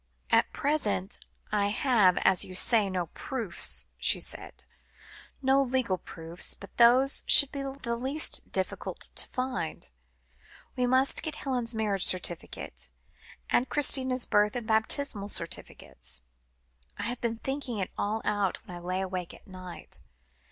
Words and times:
"At 0.31 0.51
present 0.51 1.19
I 1.51 1.67
have, 1.67 2.17
as 2.23 2.43
you 2.43 2.55
say, 2.55 2.89
no 2.89 3.05
proofs," 3.13 3.85
she 3.99 4.19
said. 4.19 4.63
"No 5.43 5.61
legal 5.61 5.99
proofs. 5.99 6.55
But 6.55 6.75
those 6.77 7.21
should 7.27 7.51
be 7.51 7.61
the 7.61 7.95
least 7.95 8.41
difficult 8.51 9.09
to 9.13 9.27
find. 9.27 9.91
We 10.75 10.87
must 10.87 11.21
get 11.21 11.35
Helen's 11.35 11.75
marriage 11.75 12.05
certificate, 12.05 12.89
and 13.47 13.69
Christina's 13.69 14.25
birth 14.25 14.55
and 14.55 14.65
baptismal 14.65 15.29
certificates. 15.29 16.23
I 16.97 17.03
have 17.03 17.21
been 17.21 17.37
thinking 17.37 17.77
it 17.77 17.91
all 17.95 18.23
out, 18.25 18.57
when 18.65 18.75
I 18.75 18.79
lay 18.79 19.01
awake 19.01 19.35
at 19.35 19.45
night. 19.45 19.99